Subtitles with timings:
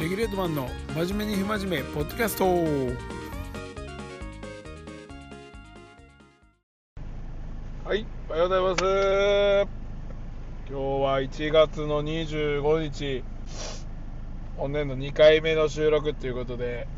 [0.00, 2.44] レギュレートマンの真面目に不真面目ポッドキャスト。
[7.84, 8.82] はい、おはようございます。
[10.68, 13.22] 今日は1月の25日、
[14.56, 16.88] 本年の2回目の収録ということで、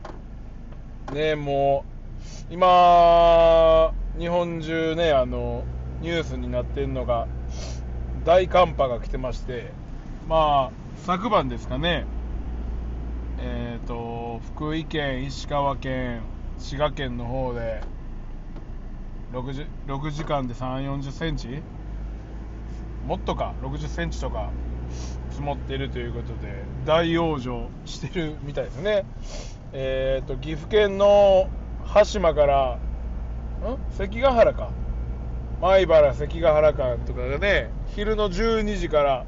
[1.12, 1.84] ねも
[2.50, 5.64] う、今、日本中ね、あの、
[6.00, 7.28] ニュースになってるのが、
[8.24, 9.70] 大寒波が来てまして、
[10.26, 12.04] まあ、昨晩ですかね、
[13.38, 16.22] えっ、と、福井県、石川県、
[16.58, 17.80] 滋賀県の方で、
[19.32, 21.62] 6時 ,6 時間で3 4 0センチ？
[23.06, 24.50] もっとか？60センチとか
[25.30, 29.04] 積もっているということで大往生してるみたいですね。
[29.72, 31.48] えっ、と岐阜県の
[31.84, 32.78] 羽島から
[33.64, 33.78] ん？
[33.90, 34.70] 関ヶ原か。
[35.60, 39.26] 米原関ヶ原間とかがね昼の12時から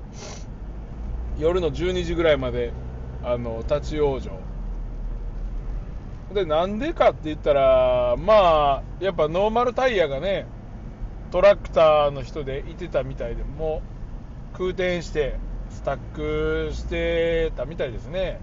[1.38, 2.72] 夜の12時ぐらいまで
[3.22, 4.30] あの立ち往生。
[6.34, 10.46] でなんでかって言ったらまあやっぱノーマルタイヤがね
[11.30, 13.82] トラクターの人でいてたみたいでも
[14.54, 15.36] う空転して
[15.70, 18.40] スタックしてたみたいですね。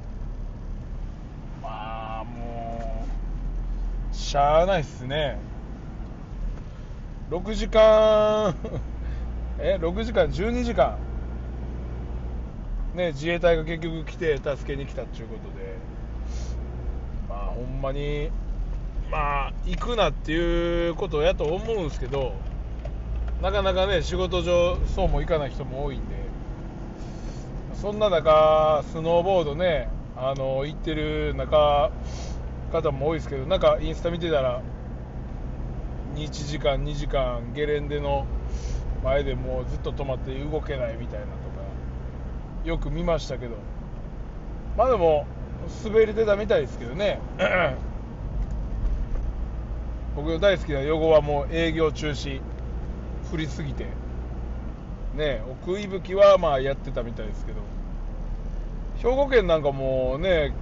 [1.62, 3.06] まあも
[4.12, 5.38] うしゃあないっすね。
[7.30, 8.56] 6時間
[9.60, 10.98] え6時間12時間。
[12.96, 15.76] ね自衛隊が結局来て助けに来たっていうことで。
[17.30, 18.30] まあほんまに
[19.12, 22.34] まあ行くなっていうことやと思うんですけど
[23.42, 26.26] なかなかね仕事上そうもいかない人も多いんで。
[27.74, 31.92] そんな中スノーボードねあの行ってる中
[32.72, 34.62] 方も多いですけどなんかインスタ見てたら
[36.16, 38.26] 1時間2時間ゲレンデの
[39.04, 41.45] 前でもうずっと止まって動けないみたいな。
[42.66, 43.56] よく見ましたけど。
[44.76, 45.26] まあでも
[45.84, 47.20] 滑り出たみたいですけどね。
[50.16, 52.42] 僕の大好きなヨゴはもう営業中止。
[53.32, 53.86] 降りすぎて。
[55.16, 57.62] ね奥伊吹はまあやってたみたいですけど。
[58.98, 60.54] 兵庫県なんかもね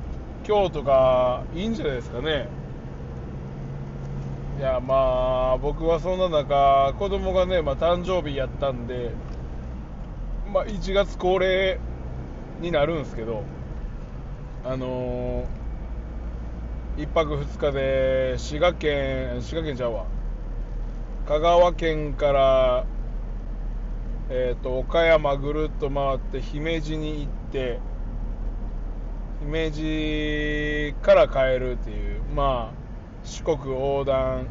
[0.46, 2.48] 今日とかいいんじゃないですかね。
[4.60, 9.12] いやまあ僕はそんな中子供がね、まあ、誕生日やったんで
[10.54, 11.80] まあ1月恒例
[12.64, 13.44] になるんですけど
[14.66, 20.06] あのー、1泊2日で滋賀県滋賀県ちゃうわ。
[21.28, 22.86] 香川県から、
[24.30, 27.80] えー、と岡山ぐるっと回って姫路に行って
[29.42, 32.78] 姫路から帰るっていうまあ
[33.26, 34.48] 四国横断。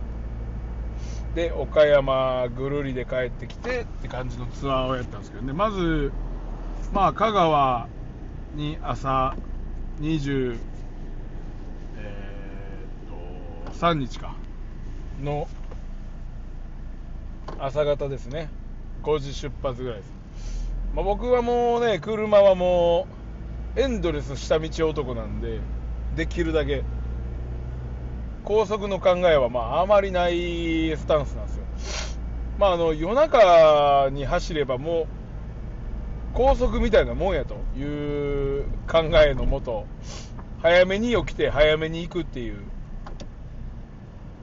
[1.35, 5.55] で岡山ぐるりで帰ってきてって感じのツアーをやったんですけどね。
[5.55, 6.13] まず
[6.93, 7.89] まあ香川
[8.55, 9.35] に朝
[10.01, 10.59] 20。
[11.99, 12.87] え
[13.67, 14.35] っと3日か。
[15.23, 15.47] の
[17.59, 18.49] 朝方ですね。
[19.03, 20.13] 5時出発ぐらいです、
[20.95, 23.07] まあ、僕はもうね車はも
[23.77, 25.59] うエンドレス下道男なんで
[26.15, 26.85] できるだけ
[28.45, 31.65] 高速の考えはまああまりないスタンスなんですよ。
[32.59, 35.07] まああの夜中に走ればもう
[36.35, 39.87] 高速みたいなもんやという考えのもと
[40.63, 42.59] 早めに起きて早めに行くっていう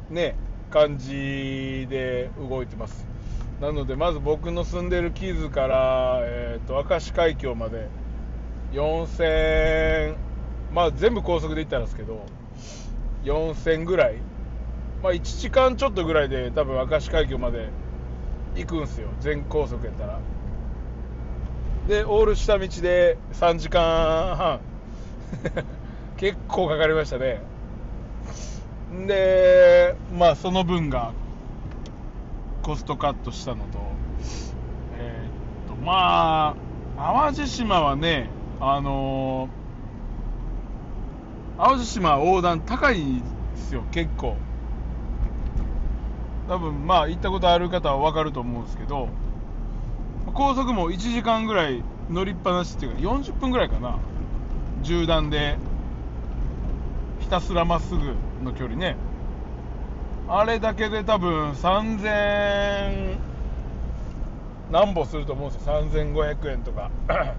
[0.10, 0.36] ね
[0.70, 3.08] 感じで動いてます。
[3.60, 7.90] なのでまず僕の住んでる木津から、えー、と明石海峡まで
[8.72, 10.16] 4000
[10.72, 12.26] まあ全部高速で行ったんですけど
[13.24, 14.18] 4000ぐらい。
[15.02, 17.70] まあ1時間ちょっとぐらいで多分明石海峡まで
[18.56, 19.08] 行くんですよ。
[19.22, 20.20] 全高速やったら。
[21.90, 24.60] でオール下道で3時間半。
[26.18, 27.42] 結構かかりましたね。
[29.08, 31.14] でまあその分が
[32.62, 33.80] コストカットしたのと。
[35.00, 36.54] えー、っとま
[36.96, 38.30] あ淡路島はね
[38.62, 43.24] あのー、淡路島横断高いんで
[43.56, 44.35] すよ結構。
[46.47, 49.09] 多分まあ行ったことある方は分かると思うんですけど。
[50.34, 53.98] 高速も1時間ぐらい乗りっぱなしっていうか40分ぐらいかな。
[54.84, 55.58] 縦断で
[57.20, 58.96] ひたすらまっすぐの距離ね。
[60.28, 63.18] あれだけで多分3000
[64.72, 65.74] 何歩すると思うんですよ。
[65.82, 66.92] 3500円とか。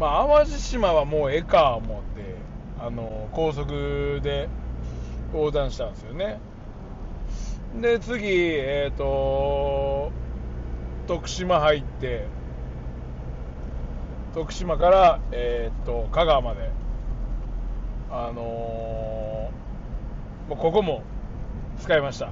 [0.00, 2.34] まあ淡路島はもうええか思って
[2.80, 4.48] あの高速で
[5.32, 6.40] 横断したんですよね。
[7.80, 10.10] で次えっ、ー、と
[11.06, 12.26] 徳島入って
[14.34, 16.70] 徳島から、えーっと香川まで。
[18.10, 21.02] あのーもうここも
[21.80, 22.30] 使いました。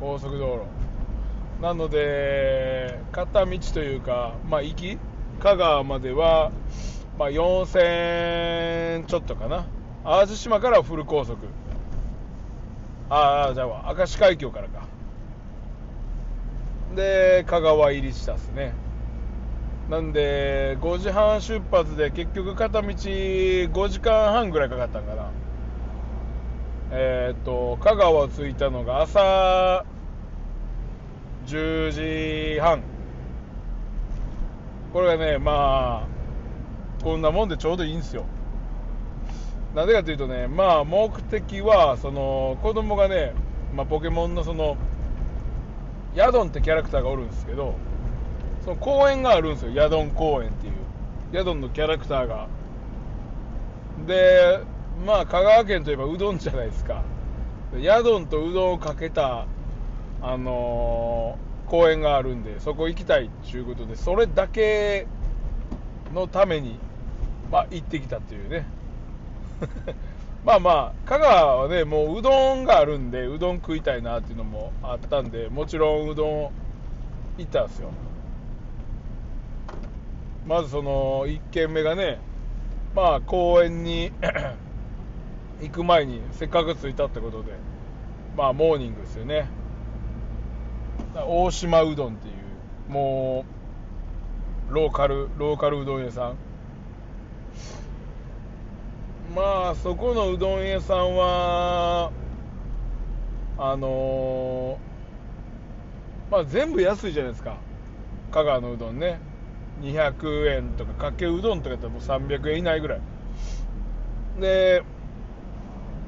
[0.00, 1.62] 高速道路。
[1.62, 4.98] なので片道というかまあ行き
[5.40, 6.50] 香川までは、
[7.18, 9.66] まあ、4000ちょっとかな。
[10.04, 11.36] 淡路島からフル高速。
[13.10, 14.86] ああじゃあ明石海峡からか。
[16.94, 18.72] で香川入りしたっすね。
[19.90, 25.30] なんで5時半出発で結局片道5時間半ぐらいかかったんかな。
[26.92, 29.84] えーっと香川着いたのが朝
[31.46, 32.82] 10時半。
[34.92, 38.24] これがねまあこんなもんでちょうどいいんですよ。
[39.74, 43.32] なんでかというとねまあ目的はその子供がね、
[43.74, 44.76] まあ、ポケモンのその
[46.14, 47.74] ヤドンってキャラクターがおるんですけど
[48.64, 49.72] その公園があるんですよ。
[49.72, 50.74] ヤドン公園っていう。
[51.32, 52.48] ヤドンのキャラクターが。
[54.06, 54.60] で
[55.04, 57.02] まあ香川県といえばうどんじゃないですか。
[57.80, 59.46] ヤドンとうどんをかけた
[60.20, 65.06] あのー公園があるんでそこ行きたいっていうことでそれだけ
[66.12, 66.78] のために
[67.50, 68.66] まあ行ってきたっていうね。
[70.44, 76.50] まあまあ香川はねもううどんがあるんでうどん食いたいなっていうのもあったんでもちろんうどん
[77.38, 77.90] 行ったんですよ。
[80.44, 82.18] まずその1軒目がね
[82.94, 84.10] まあ公園に
[85.62, 87.52] 行く前にせっかく着いたってことで
[88.36, 89.46] まあモーニングですよね。
[91.14, 93.44] 大島うどんっていうも
[94.70, 96.51] うローカルローカルうどん屋さん。
[99.28, 102.12] まあそこのうどん屋さんは
[103.58, 107.56] あのーまあ全部安いじゃないですか。
[108.30, 109.20] 香川のうどんね。
[109.80, 113.00] 200円とかかけうどんとかやったらもう300円以内ぐらい。
[114.40, 114.82] で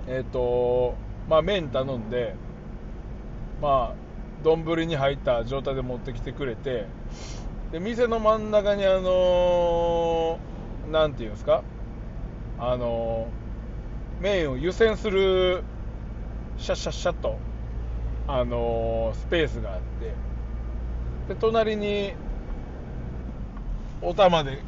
[0.09, 0.95] えっ、と
[1.29, 2.35] まあ麺頼んで
[3.61, 3.95] まあ
[4.43, 6.87] 丼に入った状態で持ってきてくれて
[7.73, 11.63] で店の真ん中にあのーていうんですか？
[12.67, 15.63] あのー麺を湯煎する
[16.57, 17.37] シャッシャッシャッと
[18.27, 19.81] あのスペースがあっ
[21.29, 22.15] てで隣に
[24.01, 24.61] お玉で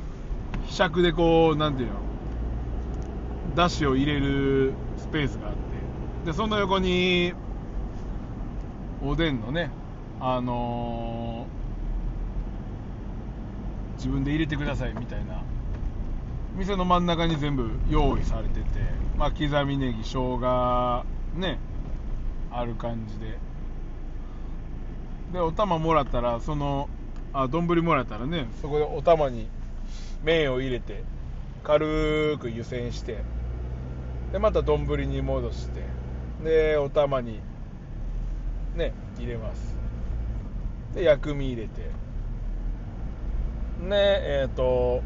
[0.67, 1.95] ひしゃくでこうなんていうの
[3.55, 5.61] だしを入れるスペースがあって
[6.27, 7.33] でその横に
[9.03, 9.71] おでんのね
[10.21, 11.57] あのー
[13.97, 15.43] 自分で入れてくださいみたいな
[16.57, 18.67] 店の真ん中に全部用意されてて、
[19.19, 21.05] まあ、刻みネギ生姜
[21.35, 21.59] ね
[22.51, 23.39] ある感じで。
[25.33, 26.89] でお玉もらったらその
[27.33, 29.49] あ丼もらったらねそこでお玉に
[30.23, 31.03] 麺を入れて
[31.65, 33.19] 軽く湯煎して
[34.33, 35.83] でまた丼に戻して
[36.45, 37.41] でお玉に
[38.77, 39.75] ね入れます。
[40.95, 41.97] で薬味入れて。
[43.81, 45.03] ねえっ、と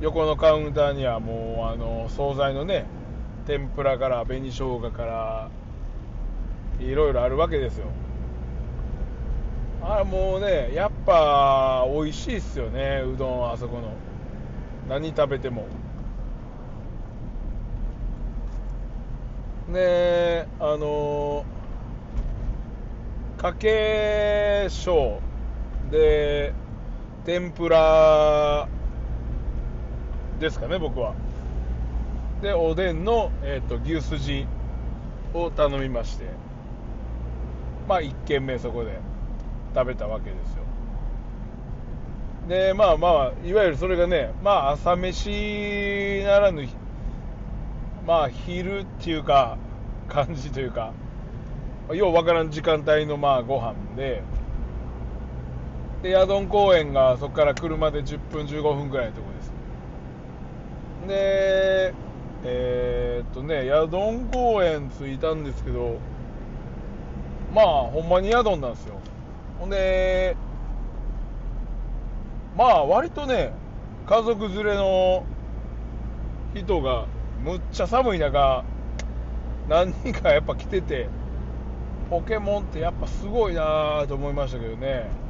[0.00, 2.84] 横のカウンターにはもうあの惣菜のね
[3.46, 5.50] 天ぷらから紅生姜から
[6.80, 7.86] いろいろあるわけですよ。
[9.82, 13.92] あもうねやっぱ美味しいっすよねうどんはあそこの。
[14.88, 15.62] 何食べても。
[19.68, 21.44] ねえあの
[23.38, 25.20] かけ小
[25.90, 26.52] で
[27.24, 28.68] 天ぷら
[30.38, 31.14] ですかね僕は。
[32.42, 34.46] でおでんの、えー、と牛すじ
[35.32, 36.46] を頼みまして。
[37.88, 38.98] まあ1軒目そこで
[39.74, 40.64] 食べたわけですよ。
[42.48, 46.68] でまあまあいわゆるそれがねまあ朝飯ならぬ
[48.06, 49.58] まあ昼っていうか
[50.08, 50.92] 感じというか
[51.92, 54.22] ようわからん時間帯のまあご飯で。
[56.02, 59.52] でヤドン公園がそこから車で10分15分ぐらいのとこです。
[61.06, 61.94] で
[62.44, 65.98] えーっとねヤドン公園着いたんですけど
[67.54, 68.94] まあほんまにヤドンなんですよ。
[69.58, 70.36] ほんで
[72.56, 73.52] まあ割とね
[74.06, 75.24] 家族連れの
[76.54, 77.06] 人が
[77.42, 78.64] むっちゃ寒い中
[79.68, 81.08] 何人かやっぱ来てて
[82.08, 85.25] ポケモンってやっぱすごいなと思いましたけどね。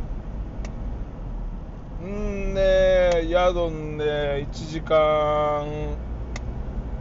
[2.05, 5.97] んで宿んで1時間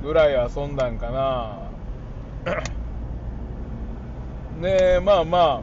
[0.02, 1.66] ぐらい遊んだんかな。
[4.62, 5.62] ねえまあまあ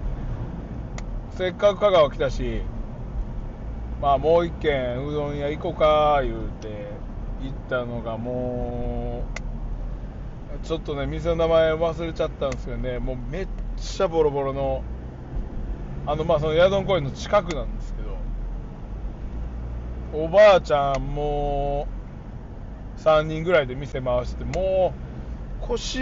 [1.36, 2.62] せっかく香川来たし
[4.02, 6.88] まあもう一軒うどん屋行こうか言うて
[7.42, 9.22] 行ったのがも
[10.62, 14.82] うちょっとね店の名前忘れちゃったんですけどねもうめっちゃボロボロの
[16.04, 18.12] あのまあそのヤドン公園の近くなんですけど
[20.12, 21.88] おばあちゃんも
[22.99, 24.92] 3人ぐらいで店回してても
[25.62, 26.00] う腰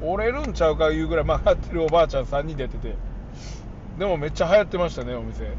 [0.00, 2.94] 折れるんちゃうかいうぐらい曲がってるおばあちゃん3人でやってて。
[3.98, 5.50] でもめっちゃ流行ってましたねお店。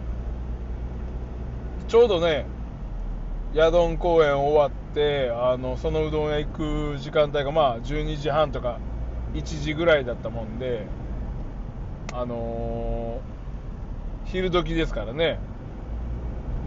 [1.88, 2.46] ちょうどね
[3.54, 6.48] ヤドン公演終わってあのそのうどん屋行
[6.94, 8.80] く時間帯がまあ12時半とか
[9.34, 10.86] 1時ぐらいだったもんで
[12.14, 13.40] あのー
[14.30, 15.40] 昼時ですからね、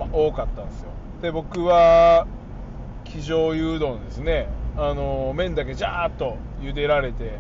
[0.06, 0.88] まあ、多かったんですよ。
[1.20, 2.26] で僕は
[3.04, 4.48] 生醤油うどんですね。
[4.76, 7.38] あの麺だけジャーっと茹でられて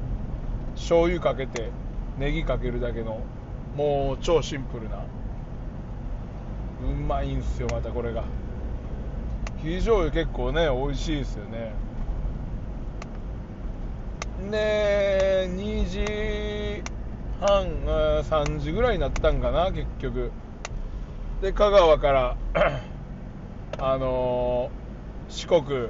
[0.74, 1.70] 醤油かけて
[2.18, 3.20] ネギかけるだけの
[3.74, 4.96] もう超シンプルな
[6.82, 8.24] うまいんすよまたこれが。
[9.62, 11.72] 生醤油結構ね美味しいですよね。
[14.50, 16.82] で2時
[17.40, 17.66] 半
[18.24, 20.30] 3時ぐらいになったんかな結局。
[21.42, 22.36] で香川から
[23.78, 24.82] あのー
[25.28, 25.88] 四国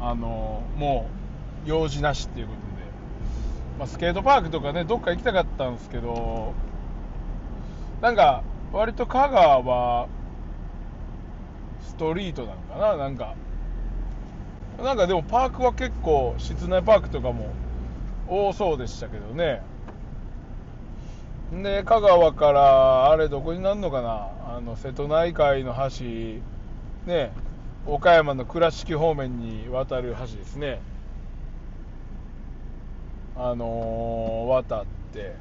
[0.00, 1.10] あのーも
[1.66, 2.64] う用事なしっていうことで、
[3.80, 6.54] まあ、スケートパークとかねどっか行きたかったんですけど
[8.00, 10.06] なんか割と香川は
[11.80, 12.96] ストリートなんかな？
[12.96, 13.34] なんか
[14.80, 17.52] なんかでもパークは結構室内パークとかも
[18.28, 19.62] 多そうでしたけどね。
[21.60, 24.56] で香川からあれどこになるのかな？
[24.56, 26.04] あの瀬戸内海の橋。
[27.06, 27.30] ね。
[27.84, 30.80] 岡山の倉敷方面に渡る橋ですね。
[33.36, 35.34] あのー渡って。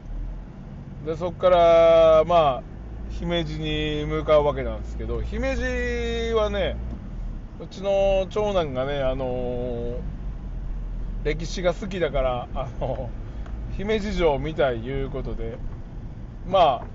[1.05, 2.63] でそこからまあ
[3.11, 6.75] 姫路に向かうわけなんですけど姫路はね
[7.59, 9.95] うちの長男がねあのー
[11.23, 13.09] 歴史が好きだからあの
[13.77, 15.57] 姫路城を見たいいうことで
[16.47, 16.85] まあ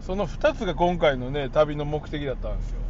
[0.00, 2.80] その2つが今回のね旅の目的だったんですよ。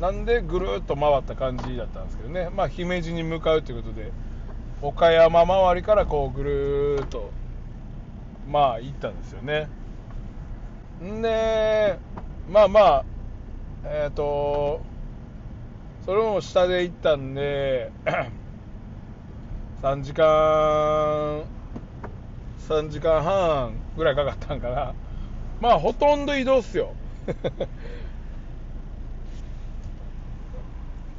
[0.00, 2.50] なんでぐるっと回った感じだったんですけどね。
[2.54, 4.12] まあ姫路に向かうということで
[4.82, 7.30] 岡山周りからこうぐるっと
[8.48, 9.68] まあ行ったんですよね。
[11.02, 11.98] んで
[12.48, 13.04] まあまあ
[13.84, 14.80] えっ、と
[16.04, 17.90] それも下で行ったんで
[19.82, 21.44] 3時間
[22.68, 24.94] 3時間半ぐらいかかったんかな。
[25.60, 26.94] まあほとんど移動っすよ。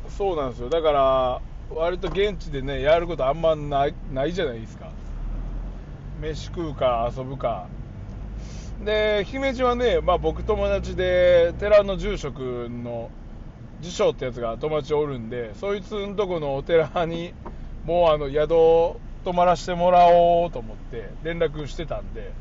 [0.09, 0.69] そうなんですよ。
[0.69, 1.41] だから
[1.73, 4.89] 割と現地でねやることあんまないないじゃないですか。
[6.21, 7.67] 飯食うか遊ぶか。
[8.83, 13.09] で姫路はね、まあ、僕友達で寺の住職の
[13.81, 17.33] 辞書ってやつが友達おるんでそいつんとこのお寺に
[17.85, 22.31] もうあの宿泊まらせてもらおうと思って連絡してたんで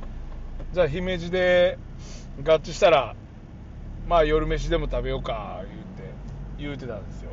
[0.72, 1.78] じゃあ姫路で
[2.44, 3.16] 合致したら
[4.06, 6.14] まあ夜飯でも食べようか言うて
[6.58, 7.32] 言うてたんですよ。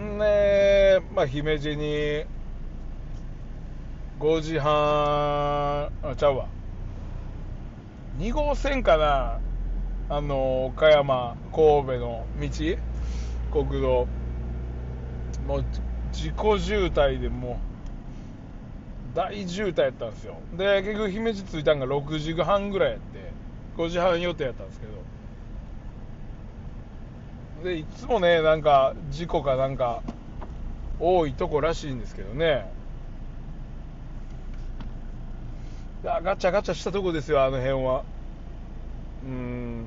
[0.00, 2.24] んでまあ姫路に
[4.18, 4.72] 5時半
[6.02, 6.48] あちゃうわ。
[8.18, 9.38] 2号線かな
[10.08, 14.08] あの岡山神戸の道国道。
[15.46, 15.64] もう
[16.12, 17.60] 自己渋滞でも
[19.14, 20.36] う大渋滞やったんですよ。
[20.56, 23.32] で結局姫路着いたんが6時半ぐらいやって
[23.76, 24.92] 5時半予定やったんですけど。
[27.64, 30.02] でいつもねなんか事故かなんか
[30.98, 32.70] 多いとこらしいんですけどね。
[36.04, 38.04] ガチャガチャしたとこですよあの辺は。
[39.24, 39.86] うん。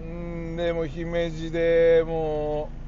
[0.00, 2.85] うんでも姫路でもう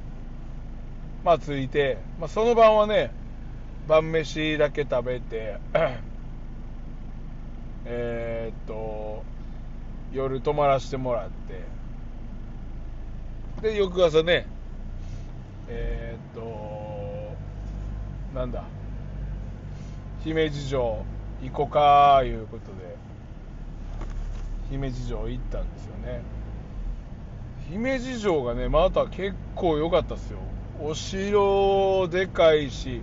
[1.25, 3.13] まあ着いて、まあ、その晩はね
[3.87, 5.59] 晩飯だけ食べて
[7.85, 9.23] えーっと
[10.13, 11.63] 夜泊まらせてもらって
[13.63, 14.47] で翌朝ね
[15.69, 17.37] えーっと
[18.35, 18.65] なんだ
[20.25, 21.05] 姫路城
[21.43, 22.97] 行こかいうことで
[24.71, 26.21] 姫路城行ったんですよね。
[27.71, 30.39] 姫路城がねまた結構良かったですよ。
[30.81, 33.03] お城でかいし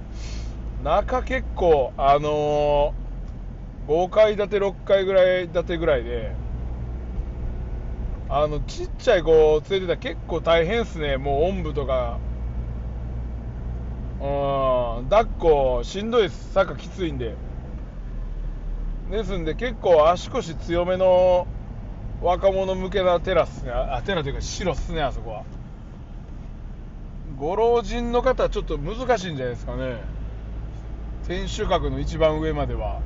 [0.83, 6.33] 中結構あのー、5階建て6階ぐらい建てぐらいで
[8.27, 11.17] あのちっちゃい子を連れてたら結構大変っすね。
[11.17, 12.17] もうおんぶとか。
[14.19, 16.51] うん抱っこしんどいっす。
[16.53, 17.35] 坂きついんで。
[19.11, 21.45] ですんで結構足腰強めの
[22.21, 23.71] 若者向けなテラっすね。
[23.71, 25.43] あテラというか白っすねあそこは。
[27.37, 29.97] ご老人の方はちょっと難しいんじゃないですかね。
[31.27, 33.01] 天守閣の一番上までは。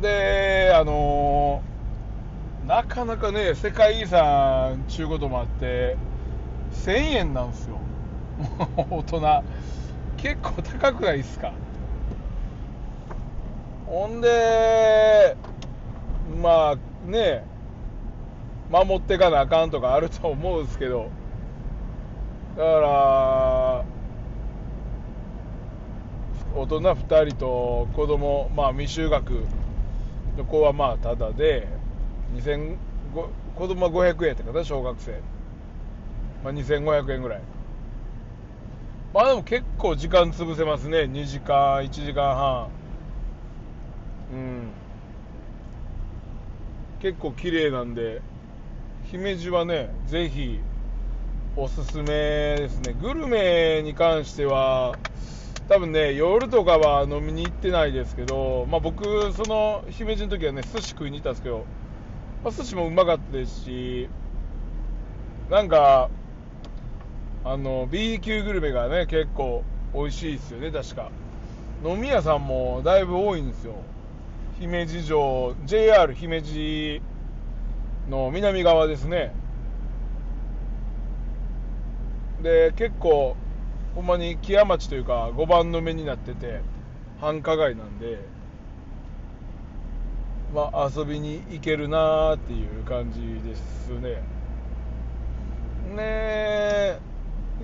[0.00, 1.62] であの
[2.66, 5.96] なかなかね世界遺産ちゅうこともあって
[6.72, 7.78] 1000円なんですよ。
[8.90, 9.44] 大人。
[10.16, 11.52] 結構高くないですか。
[13.86, 15.36] ほんで
[16.42, 16.76] まあ
[17.08, 17.44] ね
[18.70, 21.10] 守ってかなあかんとかあると思うんですけど。
[22.58, 23.84] だから
[26.56, 29.44] 大人2人と子供まあ未就学
[30.36, 31.68] の子はまあただで
[32.34, 32.76] 2000
[33.54, 35.20] 子供は500円ったか小学生、
[36.42, 37.40] まあ、2500円ぐらい。
[39.14, 41.02] まあでも結構時間潰せますね。
[41.02, 42.68] 2時間1時間半。
[44.32, 44.70] うん。
[47.00, 48.20] 結構綺麗なんで
[49.04, 50.58] 姫路はねぜひ
[51.60, 52.94] おすすめですね。
[53.02, 54.96] グルメに関しては
[55.68, 61.64] 多分ね夜とかは飲みに行ってないですけど、まあ、僕その姫路の時はね寿司食いに行ったんですけど、
[62.44, 64.08] まあ、寿司もうまかったですし
[65.50, 66.10] なんか
[67.42, 71.10] あの B 級グルメがね結構美味しいですよね確か。
[71.84, 73.74] 飲み屋さんもだいぶ多いんですよ。
[74.60, 77.02] 姫路城 JR 姫路
[78.08, 79.34] の南側ですね。
[82.42, 83.36] で結構
[83.94, 86.60] ほんまに木屋町というか5番の目になってて
[87.20, 88.20] 繁華街なんで
[90.54, 94.22] まあ遊びに行けるなーっていう感じですね。
[95.94, 96.98] ねえ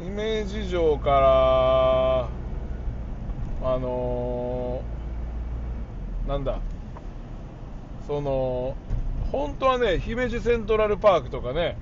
[0.02, 2.28] 姫路城から
[3.74, 6.58] あのーなんだ
[8.06, 8.76] その
[9.30, 11.76] 本当はね姫路セントラルパークとかね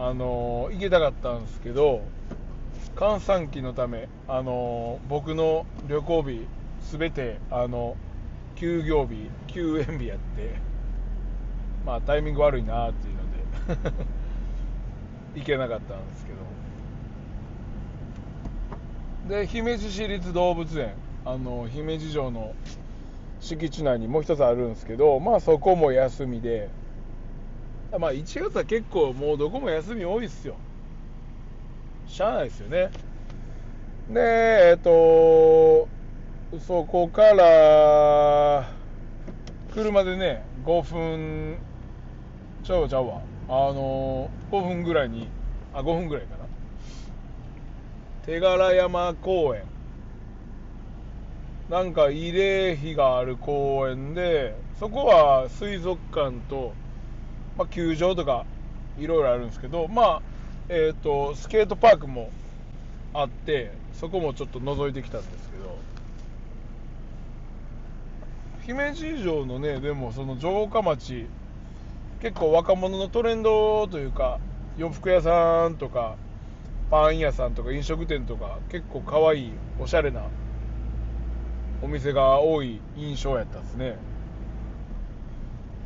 [0.00, 2.02] あの行きたかったんですけど
[2.94, 6.46] 閑散期のためあの僕の旅行日
[6.82, 7.96] すべてあの
[8.54, 10.54] 休業日休園日やって
[11.84, 14.04] まあタイミング悪いなっていうので
[15.34, 16.38] 行けなかったんですけど。
[19.28, 20.94] で姫路市立動物園
[21.26, 22.54] あの姫路城の
[23.40, 26.70] 敷地内にもう一つあるんですけどまあそこも休みで
[27.96, 30.56] まあ1月は結構もうどこも休み多いっすよ。
[32.06, 32.90] しゃあないですよね。
[34.10, 34.20] で
[34.70, 35.88] えっと
[36.60, 38.68] そこから
[39.72, 41.58] 車でね5分
[42.64, 43.22] ちゃうちゃうわ。
[43.48, 45.28] あの5分ぐらいに
[45.72, 46.44] あ5分ぐらいかな。
[48.26, 49.62] 手柄山公園。
[51.70, 56.72] なんか慰霊碑がある公園でそこは水族館と、
[57.58, 58.46] まあ、球場とか
[58.96, 60.22] いろいろあるんですけどまあ
[60.68, 62.30] えっ、とスケートパークも
[63.12, 65.76] あってそこもちょっと覗いてきたんですけど
[68.64, 71.26] 姫路城のねでもその城下町
[72.20, 74.38] 結構若者のトレンドというか
[74.76, 76.16] 洋服屋さんとか
[76.90, 80.22] パン屋さんとか飲食店とか結構可愛いおしゃれな
[81.82, 83.96] お店が多い印象やったんですね。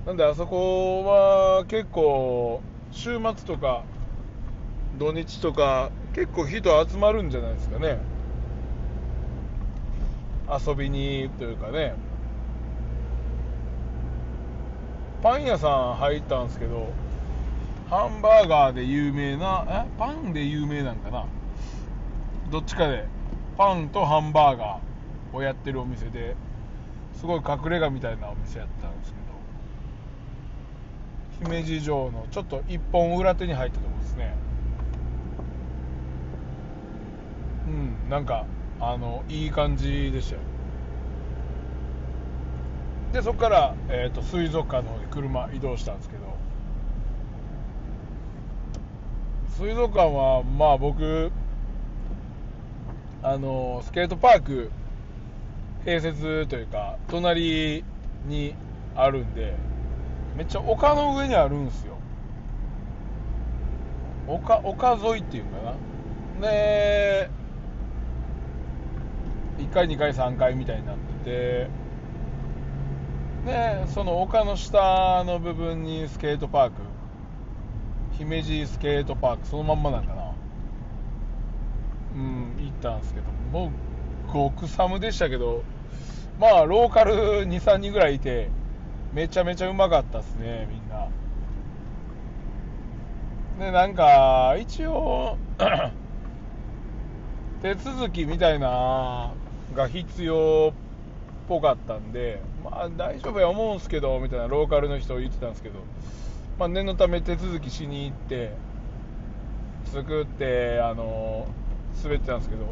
[0.06, 2.60] なんであそこは結構
[2.90, 3.84] 週末とか
[4.98, 7.98] 土日とか結構人集まるんじゃないですかね。
[10.66, 11.94] 遊びにというかね。
[15.22, 16.88] パン屋さん入ったんですけど
[17.88, 19.86] ハンバーガーで有名なえ？
[19.98, 21.26] パンで有名なんかな？
[22.50, 23.06] どっちかで。
[23.56, 26.34] パンとハンバーガーをやってるお店で
[27.14, 29.21] すごい隠れ家みたいなお店やったんですけど。
[31.42, 34.34] 姫路城のちょっと一本裏手に入ったとこですね。
[37.66, 38.46] うんなんか
[38.80, 40.40] あのいい感じでしたよ。
[43.12, 46.22] でそこから、えー、と水族館の方に車移動したんですけど。
[49.58, 51.30] 水族館はまあ僕
[53.22, 54.70] あのスケートパーク
[55.84, 57.84] 併設というか隣
[58.26, 58.54] に
[58.96, 59.54] あるんで
[60.42, 61.94] めっちゃ丘の上にあるんですよ。
[64.26, 65.76] 丘丘沿いっていうのか
[66.40, 66.48] な。
[66.48, 67.30] で
[69.58, 71.70] 1階2階3階みたいになってて。
[73.46, 76.72] でその丘の下の部分にスケートパーク。
[78.18, 79.46] 姫路スケートパーク。
[79.46, 80.22] そのまんまなんかな。
[82.16, 83.26] うん行ったんですけど。
[83.52, 83.70] も
[84.28, 85.62] う極寒でしたけど。
[86.40, 88.50] まあローカル23人ぐらいいて。
[89.12, 91.08] めちゃめちゃうまかったっすねみんな。
[93.58, 95.36] でなんか一応
[97.62, 99.32] 手続きみたいな
[99.74, 100.74] が必要っ
[101.48, 105.80] ぽかったんでまあ大丈夫や思うんすけどみたいなローカルの人言ってたんですけど
[106.58, 108.52] まあ念のため手続きしに行って
[109.84, 111.46] 作ってあの
[112.02, 112.62] 滑ってたんですけど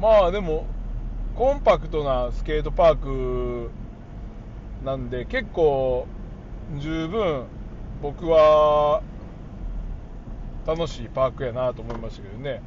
[0.00, 0.66] まあでも
[1.34, 3.70] コンパクトなスケートパーク
[4.84, 6.06] なんで結構
[6.78, 7.44] 十分
[8.00, 9.02] 僕は
[10.66, 12.62] 楽しいパークやなと思いましたけどね。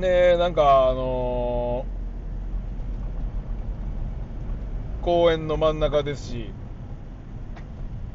[0.00, 1.84] でなんかあの
[5.02, 6.52] 公園の真ん中ですし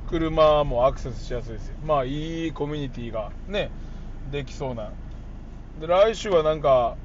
[0.10, 1.74] 車もアクセスしやすいです。
[1.86, 3.72] まあいいコミュニティがね
[4.32, 4.92] できそうな。
[5.80, 6.96] で来週はなんか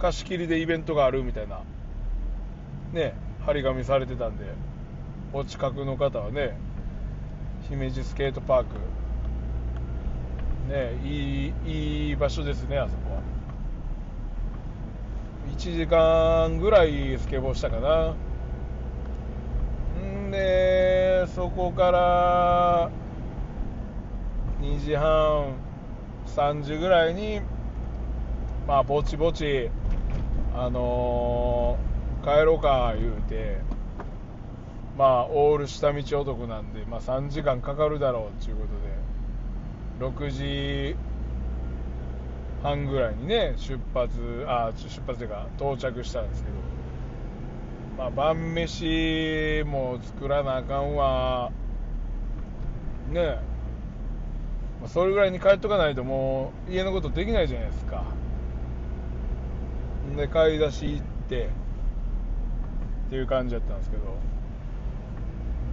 [0.00, 1.60] 貸し切りでイベントがあるみたいな。
[2.92, 3.14] ね。
[3.50, 4.44] 張り紙されてたんで
[5.32, 6.56] お近くの方はね
[7.68, 8.76] 姫路スケートパーク。
[10.68, 13.22] ねいいいい場所ですねあそこは。
[15.56, 18.14] 1時間ぐらいスケボーしたかな。
[20.00, 22.90] んでそこから
[24.60, 25.54] 2時半
[26.26, 27.40] 3時ぐらいに
[28.68, 29.70] まあぼちぼち
[30.54, 33.58] あのー帰ろうか言うて
[34.96, 40.96] まあオール下道男なんで、まあ、3時間かかるだろうっていうことで6時
[42.62, 44.12] 半ぐらいにね出発
[44.46, 46.56] あ出発というか到着したんですけど
[47.96, 51.50] まあ晩飯も作らなあかんわ。
[53.10, 53.38] ね
[54.80, 58.04] まあそれぐらいに帰っとかないともう家のことできないじゃないですか。
[60.16, 61.50] で買い出し行って
[63.10, 64.02] っていう感じだったんですけど。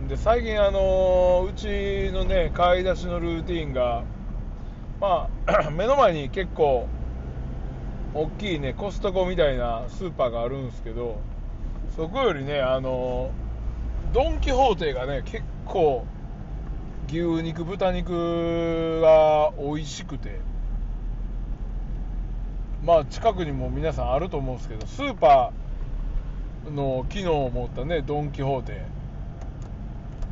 [0.10, 4.04] で最近あのうちのね買い出しのルーティンが
[5.00, 6.88] まあ 目の前に結構
[8.14, 11.20] 大きいねコストコみたいなスーパーがあるんですけど
[11.96, 13.32] そこよりねあの
[14.14, 16.06] ドン・キホーテがね結構
[17.08, 20.40] 牛肉豚肉が美味しくて
[22.84, 25.67] まあ近くにも皆さんあると思うんですけどスーパー
[26.72, 28.82] の機能を持ったねドン・キホーテ。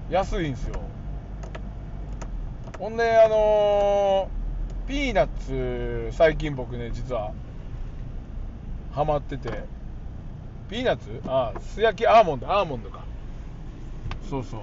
[0.09, 0.79] 安いんですよ。
[2.79, 7.31] ほんであのーピーナッツ最近僕ね実は
[8.91, 9.63] ハマってて。
[10.69, 11.21] ピーナッツ？
[11.27, 12.47] あ素焼きアーモンド。
[12.47, 13.03] アーモンドか。
[14.29, 14.61] そうそう。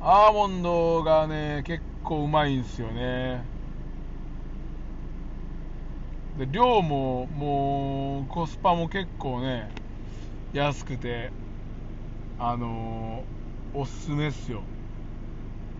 [0.00, 3.44] アーモンドがね結構うまいんですよね。
[6.38, 9.70] で量ももうコスパも結構ね
[10.56, 11.30] 安くて
[12.38, 14.62] あのーおすすめっすよ。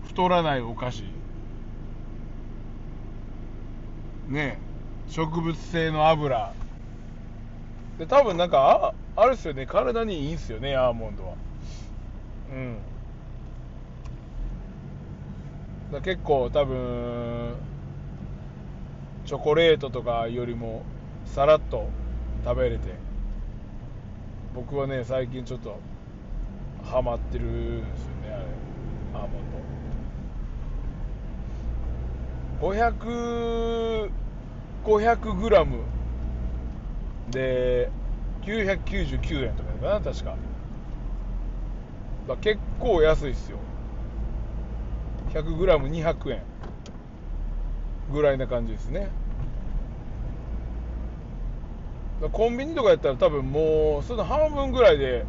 [0.05, 1.01] 太らないお菓子。
[4.27, 4.59] ね
[5.09, 5.11] え。
[5.11, 6.53] 植物性の油。
[7.97, 9.65] で多分なんかああれですよね。
[9.65, 11.33] 体にいいんすよねアーモンドは。
[12.51, 12.77] うん。
[15.91, 17.55] だ結構多分
[19.25, 20.83] チョコレートとかよりも
[21.25, 21.89] さらっと
[22.45, 23.06] 食べれて。
[24.57, 25.79] 僕はね最近ちょっと
[26.83, 28.43] ハマってるんですよねあれ。
[29.13, 29.31] アーモン
[32.59, 32.67] ド。
[32.71, 34.09] 500
[34.83, 35.77] 500グラム。
[37.29, 37.91] で
[38.41, 40.35] 999円とかかな確か。
[42.27, 43.59] だ結構安いっすよ。
[45.35, 46.41] 100グラム200円
[48.11, 49.09] ぐらいな感じですね。
[52.31, 55.23] コンビニとかやったら多分もうその半分ぐらいで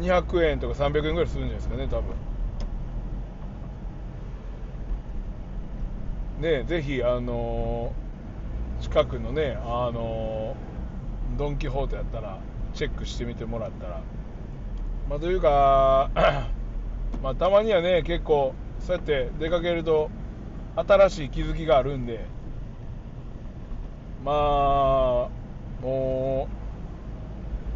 [0.00, 2.14] 200円とか300円ぐらいするんじゃないですかね多分。
[6.40, 12.38] ねぜひあのー近くのねあのードン・キホーテやったら
[12.74, 14.00] チェックしてみてもらったら。
[15.08, 16.10] まあというか
[17.22, 20.08] まあたまにはね結構そうやって出かけると
[20.76, 22.24] 新しい気づきがあるんで。
[24.24, 25.41] まあ
[25.82, 26.48] も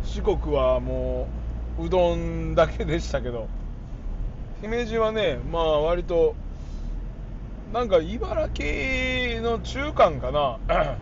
[0.05, 1.27] う四国はも
[1.79, 3.49] ううどんだけでしたけど。
[4.63, 6.35] 姫路はねまあ割と
[7.75, 10.59] なんか茨城の中間かな。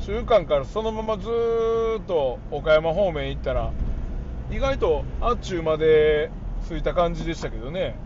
[0.00, 3.70] 中間からそのままずーっと岡山方面行ったら
[4.50, 6.30] 意外とあっちゅうまで
[6.68, 7.96] 着いた感じでしたけどね。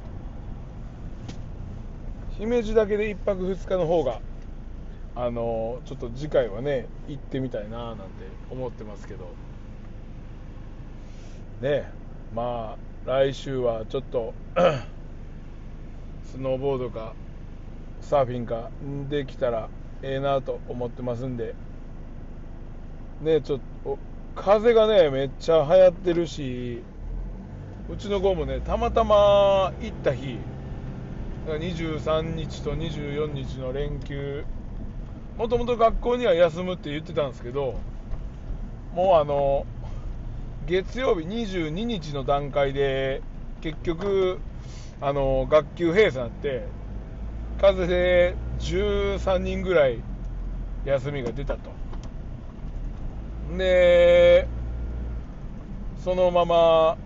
[2.39, 4.21] 姫路だけで1泊2日の方が
[5.17, 8.05] あのちょっと次回はね行ってみたいななんて
[8.51, 9.31] 思ってますけど。
[11.61, 11.91] ね
[12.35, 14.35] まあ来週はちょっと
[16.31, 17.15] スノーボードか
[18.03, 18.71] サーフィンか
[19.09, 19.71] できたら
[20.03, 21.55] ええなと思ってますんで。
[23.23, 23.99] ねちょっと
[24.35, 26.83] 風がねめっちゃ流行ってるし
[27.89, 30.37] うちの子もねたまたま行った日
[31.47, 34.45] 23日と24日の連休
[35.37, 37.79] もともと学校には休むって言ってたんですけど
[38.95, 39.67] もうあの
[40.67, 43.23] 月曜日22日の段階で
[43.61, 44.41] 結局
[45.01, 46.67] あの学級閉鎖になって
[47.61, 50.01] 風邪で13人ぐらい
[50.87, 51.71] 休みが出たと。
[53.57, 54.49] で
[56.03, 56.97] そのまま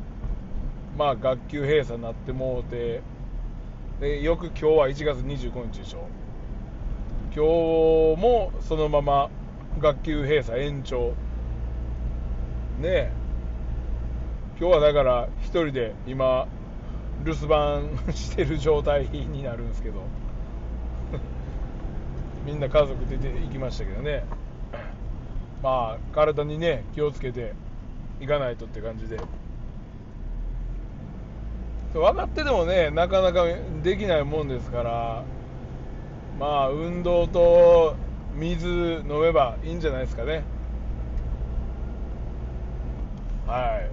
[0.96, 3.02] まあ学級閉鎖になってもうて
[4.00, 6.06] でよく今日は1月25日でしょ。
[7.32, 9.30] 今日もそのまま
[9.78, 11.14] 学級閉鎖延長。
[12.80, 13.12] ねえ。
[14.58, 16.48] 今日はだから1人で今
[17.24, 20.00] 留守番してる状態になるんですけど。
[22.44, 24.24] みんな家族出て行きましたけどね。
[25.62, 27.52] まあ体にね気をつけて
[28.20, 29.20] いかないとって感じで。
[31.94, 33.44] 分かっててもねなかなか
[33.84, 35.22] できないもんですから。
[36.38, 37.96] まあ運動と
[38.34, 38.66] 水
[39.08, 40.42] 飲めばいいんじゃないですかね。
[43.46, 43.90] はい。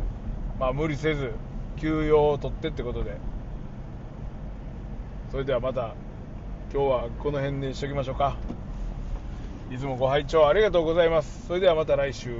[0.59, 1.31] まあ無理せず
[1.77, 3.17] 休養を取ってってことで。
[5.31, 5.93] それではまた
[6.73, 8.37] 今日はこの辺にしときましょうか。
[9.69, 11.47] いつもご拝聴ありがとうございます。
[11.47, 12.35] それではまた来週。